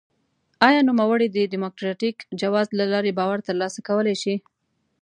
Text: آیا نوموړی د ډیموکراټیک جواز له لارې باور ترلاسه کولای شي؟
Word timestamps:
آیا 0.67 0.81
نوموړی 0.89 1.27
د 1.31 1.37
ډیموکراټیک 1.53 2.17
جواز 2.41 2.67
له 2.79 2.85
لارې 2.93 3.11
باور 3.19 3.39
ترلاسه 3.47 3.79
کولای 3.87 4.15
شي؟ 4.23 4.35